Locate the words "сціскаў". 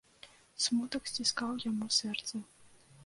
1.11-1.51